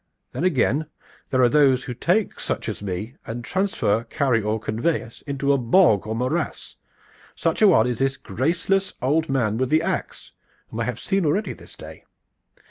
Then 0.31 0.43
again, 0.43 0.87
there 1.29 1.43
are 1.43 1.47
those 1.47 1.83
who 1.83 1.93
take 1.93 2.39
such 2.39 2.67
as 2.67 2.81
me 2.81 3.17
and 3.27 3.43
transfer, 3.43 4.03
carry 4.05 4.41
or 4.41 4.59
convey 4.59 5.03
us 5.03 5.21
into 5.27 5.53
a 5.53 5.59
bog 5.59 6.07
or 6.07 6.15
morass. 6.15 6.75
Such 7.35 7.61
a 7.61 7.67
one 7.67 7.85
is 7.85 7.99
this 7.99 8.17
graceless 8.17 8.95
old 8.99 9.29
man 9.29 9.59
with 9.59 9.69
the 9.69 9.83
ax, 9.83 10.31
whom 10.71 10.79
I 10.79 10.85
have 10.85 10.99
seen 10.99 11.23
already 11.23 11.53
this 11.53 11.75
day. 11.75 12.05